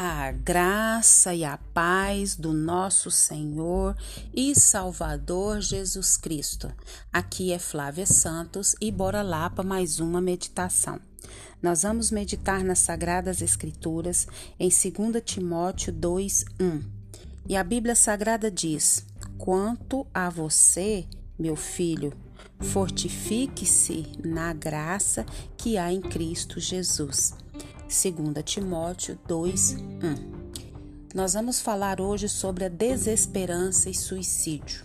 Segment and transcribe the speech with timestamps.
[0.00, 3.96] A graça e a paz do nosso Senhor
[4.32, 6.72] e Salvador Jesus Cristo.
[7.12, 11.00] Aqui é Flávia Santos e bora lá para mais uma meditação.
[11.60, 16.80] Nós vamos meditar nas Sagradas Escrituras em 2 Timóteo 2:1.
[17.48, 19.04] E a Bíblia Sagrada diz:
[19.36, 22.12] Quanto a você, meu filho,
[22.60, 25.26] fortifique-se na graça
[25.56, 27.34] que há em Cristo Jesus.
[27.88, 29.78] 2 Timóteo 2, 1.
[31.14, 34.84] Nós vamos falar hoje sobre a desesperança e suicídio.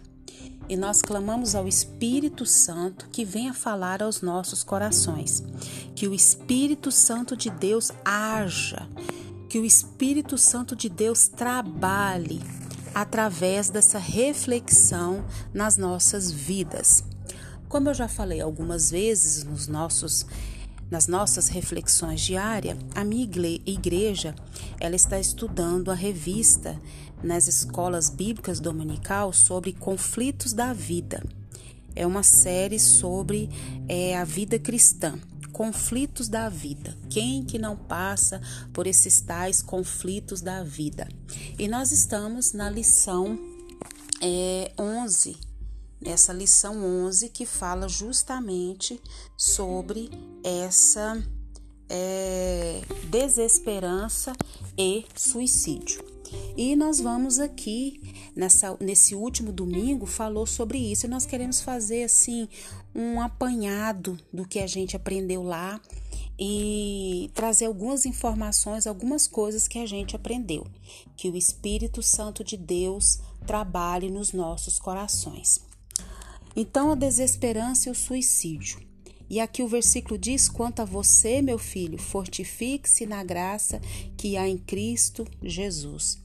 [0.70, 5.44] E nós clamamos ao Espírito Santo que venha falar aos nossos corações.
[5.94, 8.88] Que o Espírito Santo de Deus haja,
[9.50, 12.42] que o Espírito Santo de Deus trabalhe
[12.96, 17.04] através dessa reflexão nas nossas vidas.
[17.68, 20.26] Como eu já falei algumas vezes nos nossos
[20.90, 23.24] nas nossas reflexões diárias, a minha
[23.66, 24.36] igreja
[24.80, 26.80] ela está estudando a revista
[27.24, 31.24] nas escolas bíblicas dominical sobre conflitos da vida.
[31.96, 33.50] É uma série sobre
[33.88, 35.18] é, a vida cristã,
[35.52, 36.98] conflitos da vida.
[37.10, 38.42] Quem que não passa
[38.74, 41.08] por esses tais conflitos da vida?
[41.58, 43.40] E nós estamos na lição
[44.22, 45.53] é, 11
[46.06, 49.02] essa lição 11 que fala justamente
[49.38, 50.10] sobre
[50.44, 51.22] essa
[51.90, 54.34] é, desesperança
[54.78, 56.04] e suicídio.
[56.58, 58.02] E nós vamos aqui
[58.36, 62.48] nessa, nesse último domingo falou sobre isso e nós queremos fazer assim
[62.96, 65.80] um apanhado do que a gente aprendeu lá
[66.40, 70.66] e trazer algumas informações, algumas coisas que a gente aprendeu.
[71.16, 75.62] Que o Espírito Santo de Deus trabalhe nos nossos corações.
[76.56, 78.80] Então, a desesperança e o suicídio.
[79.30, 83.82] E aqui o versículo diz: Quanto a você, meu filho, fortifique-se na graça
[84.16, 86.22] que há em Cristo Jesus.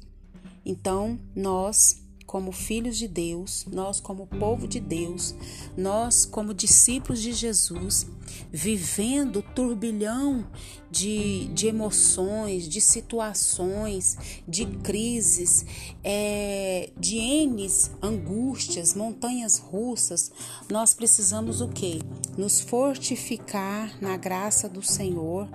[0.64, 5.34] Então, nós como filhos de Deus, nós como povo de Deus,
[5.74, 8.06] nós como discípulos de Jesus,
[8.52, 10.46] vivendo turbilhão
[10.90, 15.64] de, de emoções, de situações, de crises,
[16.04, 20.30] é, de N's angústias, montanhas russas,
[20.70, 21.98] nós precisamos o quê?
[22.36, 25.48] Nos fortificar na graça do Senhor,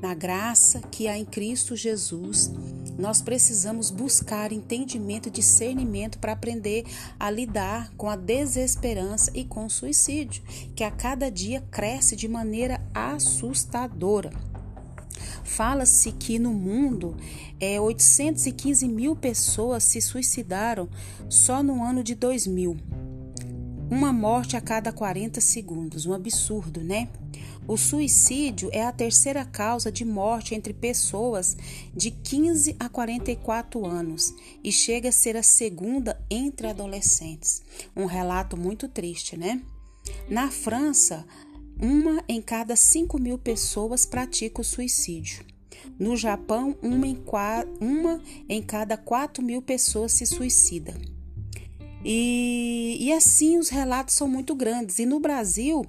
[0.00, 2.52] na graça que há em Cristo Jesus
[2.98, 6.84] nós precisamos buscar entendimento e discernimento para aprender
[7.18, 10.42] a lidar com a desesperança e com o suicídio,
[10.74, 14.30] que a cada dia cresce de maneira assustadora.
[15.44, 17.16] Fala-se que no mundo
[17.58, 20.88] é, 815 mil pessoas se suicidaram
[21.28, 22.99] só no ano de 2000.
[23.90, 27.08] Uma morte a cada 40 segundos, um absurdo, né?
[27.66, 31.56] O suicídio é a terceira causa de morte entre pessoas
[31.92, 37.62] de 15 a 44 anos e chega a ser a segunda entre adolescentes.
[37.96, 39.60] Um relato muito triste, né?
[40.28, 41.26] Na França,
[41.76, 45.44] uma em cada 5 mil pessoas pratica o suicídio.
[45.98, 47.18] No Japão, uma em,
[47.80, 50.94] uma em cada 4 mil pessoas se suicida.
[52.04, 54.98] E, e assim os relatos são muito grandes.
[54.98, 55.84] E no Brasil,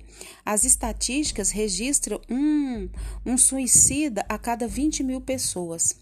[0.46, 2.90] as estatísticas registram um,
[3.26, 5.96] um suicida a cada 20 mil pessoas.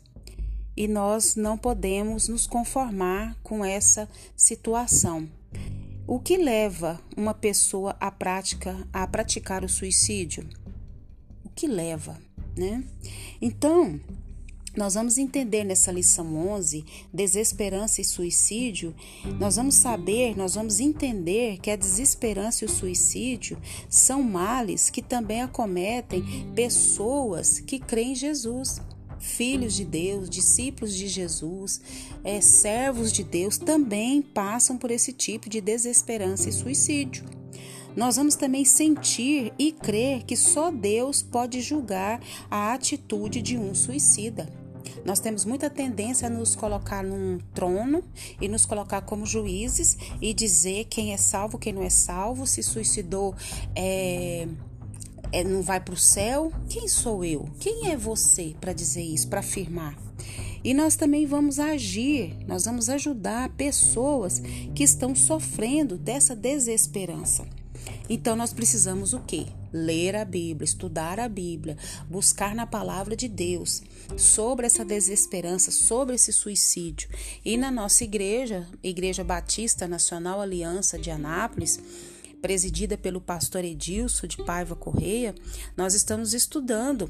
[0.75, 5.29] E nós não podemos nos conformar com essa situação.
[6.07, 10.47] O que leva uma pessoa à prática a praticar o suicídio?
[11.45, 12.19] O que leva,
[12.57, 12.83] né?
[13.41, 13.99] Então,
[14.75, 18.95] nós vamos entender nessa lição 11, desesperança e suicídio,
[19.39, 23.57] nós vamos saber, nós vamos entender que a desesperança e o suicídio
[23.89, 26.23] são males que também acometem
[26.55, 28.81] pessoas que creem em Jesus.
[29.19, 31.81] Filhos de Deus, discípulos de Jesus,
[32.23, 37.38] é, servos de Deus também passam por esse tipo de desesperança e suicídio.
[37.95, 43.73] Nós vamos também sentir e crer que só Deus pode julgar a atitude de um
[43.73, 44.47] suicida.
[45.05, 48.03] Nós temos muita tendência a nos colocar num trono
[48.39, 52.61] e nos colocar como juízes e dizer quem é salvo, quem não é salvo, se
[52.61, 53.35] suicidou,
[53.75, 54.47] é,
[55.31, 56.51] é não vai para o céu.
[56.67, 57.49] Quem sou eu?
[57.59, 59.97] Quem é você para dizer isso, para afirmar?
[60.63, 64.39] E nós também vamos agir, nós vamos ajudar pessoas
[64.75, 67.47] que estão sofrendo dessa desesperança.
[68.09, 69.45] Então nós precisamos o quê?
[69.71, 71.77] Ler a Bíblia, estudar a Bíblia,
[72.09, 73.83] buscar na palavra de Deus
[74.17, 77.07] sobre essa desesperança, sobre esse suicídio.
[77.45, 81.79] E na nossa igreja, Igreja Batista Nacional Aliança de Anápolis,
[82.41, 85.35] presidida pelo pastor Edilson de Paiva Correia,
[85.77, 87.09] nós estamos estudando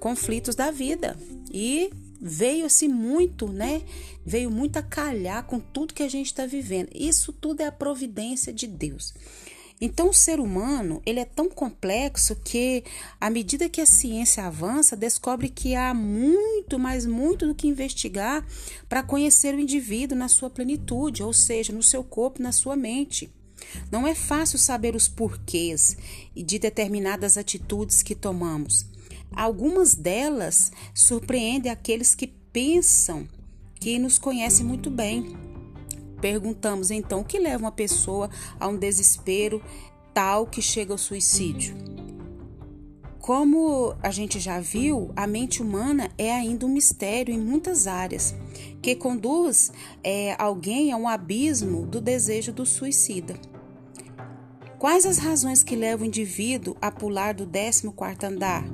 [0.00, 1.16] conflitos da vida
[1.52, 3.82] e veio assim muito, né?
[4.24, 6.88] Veio muito a calhar com tudo que a gente está vivendo.
[6.94, 9.14] Isso tudo é a providência de Deus.
[9.82, 12.84] Então, o ser humano ele é tão complexo que,
[13.18, 18.46] à medida que a ciência avança, descobre que há muito, mas muito do que investigar
[18.90, 23.30] para conhecer o indivíduo na sua plenitude, ou seja, no seu corpo, na sua mente.
[23.90, 25.96] Não é fácil saber os porquês
[26.34, 28.84] de determinadas atitudes que tomamos.
[29.32, 33.26] Algumas delas surpreendem aqueles que pensam
[33.76, 35.49] que nos conhecem muito bem.
[36.20, 39.62] Perguntamos então o que leva uma pessoa a um desespero
[40.12, 41.74] tal que chega ao suicídio.
[43.20, 48.34] Como a gente já viu, a mente humana é ainda um mistério em muitas áreas,
[48.80, 49.70] que conduz
[50.02, 53.34] é, alguém a um abismo do desejo do suicida.
[54.78, 57.86] Quais as razões que levam o indivíduo a pular do 14
[58.24, 58.64] andar?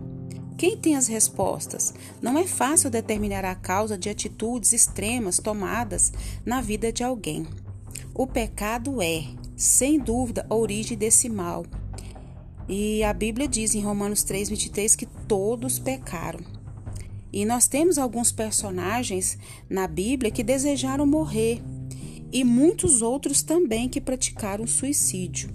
[0.57, 1.93] Quem tem as respostas?
[2.23, 6.13] Não é fácil determinar a causa de atitudes extremas tomadas
[6.47, 7.47] na vida de alguém.
[8.15, 9.25] O pecado é,
[9.55, 11.67] sem dúvida, a origem desse mal.
[12.67, 16.41] E a Bíblia diz em Romanos 3:23 que todos pecaram.
[17.31, 19.37] E nós temos alguns personagens
[19.69, 21.63] na Bíblia que desejaram morrer
[22.33, 25.51] e muitos outros também que praticaram suicídio.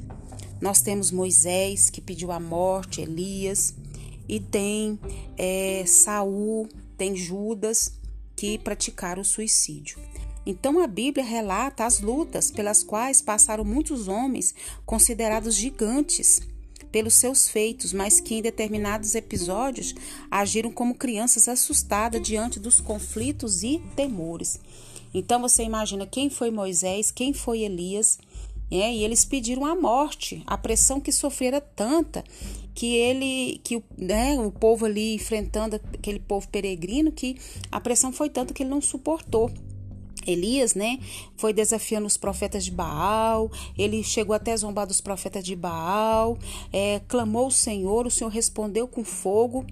[0.61, 3.73] Nós temos Moisés que pediu a morte, Elias,
[4.31, 4.97] e tem
[5.37, 7.91] é, Saul, tem Judas
[8.33, 9.99] que praticaram o suicídio.
[10.45, 14.55] Então a Bíblia relata as lutas pelas quais passaram muitos homens
[14.85, 16.39] considerados gigantes
[16.89, 19.93] pelos seus feitos, mas que em determinados episódios
[20.29, 24.59] agiram como crianças assustadas diante dos conflitos e temores.
[25.13, 28.17] Então você imagina quem foi Moisés, quem foi Elias
[28.71, 32.23] é, e eles pediram a morte, a pressão que sofrera tanta
[32.73, 37.37] que ele, que né, o povo ali enfrentando aquele povo peregrino, que
[37.71, 39.51] a pressão foi tanta que ele não suportou.
[40.25, 40.99] Elias, né,
[41.35, 46.37] foi desafiando os profetas de Baal, ele chegou até zombar dos profetas de Baal,
[46.71, 49.65] é, clamou o Senhor, o Senhor respondeu com fogo,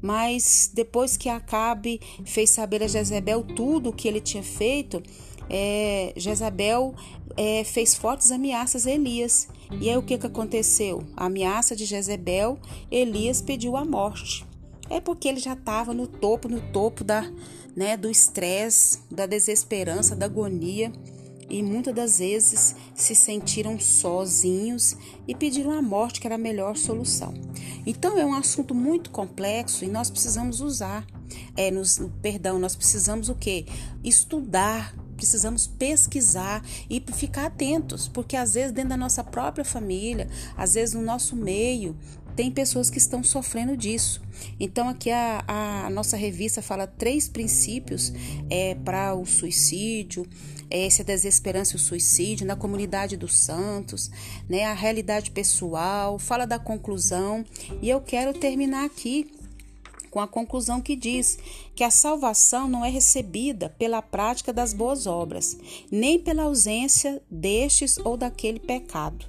[0.00, 5.02] mas depois que Acabe fez saber a Jezebel tudo o que ele tinha feito,
[5.50, 6.94] é, Jezabel
[7.36, 9.48] é, fez fortes ameaças a Elias.
[9.80, 11.02] E aí o que, que aconteceu?
[11.16, 12.58] A ameaça de Jezebel,
[12.90, 14.44] Elias pediu a morte.
[14.88, 17.30] É porque ele já estava no topo, no topo da,
[17.74, 20.92] né, do estresse, da desesperança, da agonia.
[21.48, 24.96] E muitas das vezes se sentiram sozinhos
[25.28, 27.32] e pediram a morte, que era a melhor solução.
[27.86, 31.06] Então é um assunto muito complexo e nós precisamos usar,
[31.56, 33.64] é, nos, perdão, nós precisamos o quê?
[34.02, 40.74] Estudar precisamos pesquisar e ficar atentos, porque às vezes dentro da nossa própria família, às
[40.74, 41.96] vezes no nosso meio,
[42.36, 44.20] tem pessoas que estão sofrendo disso.
[44.60, 45.42] Então aqui a,
[45.86, 48.12] a nossa revista fala três princípios
[48.50, 50.26] é, para o suicídio,
[50.70, 54.10] essa desesperança e o suicídio na comunidade dos santos,
[54.48, 57.44] né, a realidade pessoal, fala da conclusão
[57.80, 59.30] e eu quero terminar aqui
[60.16, 61.38] com a conclusão que diz
[61.74, 65.58] que a salvação não é recebida pela prática das boas obras,
[65.92, 69.26] nem pela ausência destes ou daquele pecado.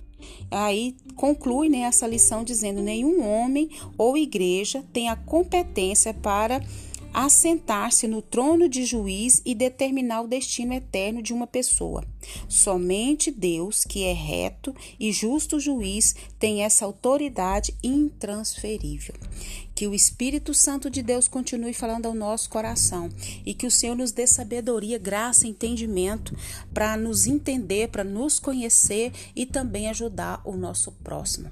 [0.49, 6.63] Aí conclui né, essa lição dizendo: nenhum homem ou igreja tem a competência para
[7.17, 12.05] assentar-se no trono de juiz e determinar o destino eterno de uma pessoa.
[12.47, 19.15] Somente Deus, que é reto e justo juiz, tem essa autoridade intransferível.
[19.73, 23.09] Que o Espírito Santo de Deus continue falando ao nosso coração
[23.43, 26.37] e que o Senhor nos dê sabedoria, graça e entendimento
[26.71, 31.49] para nos entender, para nos conhecer e também ajudar o nosso próximo.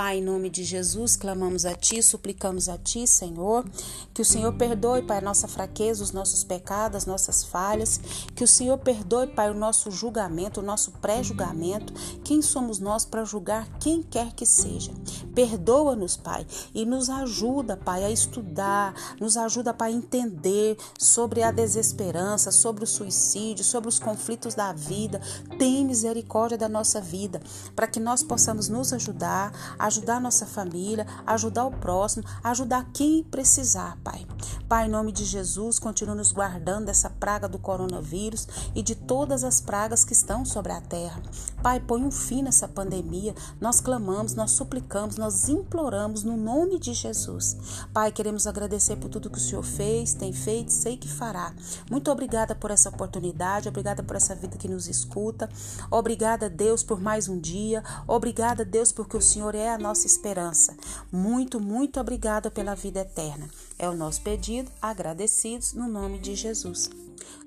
[0.00, 3.66] Pai, em nome de Jesus, clamamos a Ti, suplicamos a Ti, Senhor,
[4.14, 8.00] que o Senhor perdoe, Pai, a nossa fraqueza, os nossos pecados, as nossas falhas,
[8.34, 11.92] que o Senhor perdoe, Pai, o nosso julgamento, o nosso pré-julgamento,
[12.24, 14.90] quem somos nós para julgar quem quer que seja.
[15.34, 21.50] Perdoa-nos, Pai, e nos ajuda, Pai, a estudar, nos ajuda, Pai, a entender sobre a
[21.50, 25.20] desesperança, sobre o suicídio, sobre os conflitos da vida.
[25.58, 27.40] Tem misericórdia da nossa vida,
[27.74, 33.98] para que nós possamos nos ajudar ajudar nossa família, ajudar o próximo, ajudar quem precisar,
[34.02, 34.26] Pai.
[34.68, 39.42] Pai, em nome de Jesus, continue nos guardando dessa praga do coronavírus e de todas
[39.42, 41.20] as pragas que estão sobre a terra.
[41.62, 43.34] Pai, põe um fim nessa pandemia.
[43.60, 47.84] Nós clamamos, nós suplicamos, nós imploramos no nome de Jesus.
[47.92, 51.54] Pai, queremos agradecer por tudo que o Senhor fez, tem feito, sei que fará.
[51.90, 55.46] Muito obrigada por essa oportunidade, obrigada por essa vida que nos escuta.
[55.90, 57.84] Obrigada, Deus, por mais um dia.
[58.08, 60.74] Obrigada, Deus, porque o Senhor é a nossa esperança.
[61.12, 63.46] Muito, muito obrigada pela vida eterna.
[63.78, 66.88] É o nosso pedido, agradecidos no nome de Jesus.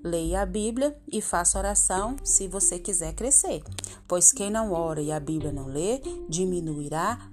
[0.04, 3.64] Leia a Bíblia e faça oração se você quiser crescer,
[4.08, 7.33] pois quem não ora e a Bíblia não lê, diminuirá,